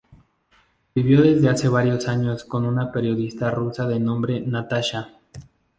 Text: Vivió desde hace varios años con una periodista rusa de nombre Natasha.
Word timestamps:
Vivió 0.95 1.21
desde 1.21 1.47
hace 1.47 1.69
varios 1.69 2.07
años 2.07 2.43
con 2.43 2.65
una 2.65 2.91
periodista 2.91 3.51
rusa 3.51 3.85
de 3.85 3.99
nombre 3.99 4.41
Natasha. 4.43 5.13